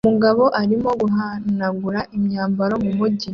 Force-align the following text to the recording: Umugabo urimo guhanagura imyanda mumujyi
Umugabo 0.05 0.43
urimo 0.61 0.89
guhanagura 1.01 1.99
imyanda 2.17 2.63
mumujyi 2.83 3.29